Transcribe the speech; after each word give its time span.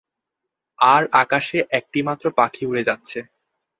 আর 0.79 1.03
আকাশে 1.21 1.57
একটিমাত্র 1.71 2.25
পাখি 2.37 2.63
উড়ে 2.65 2.83
যাচ্ছে। 2.83 3.19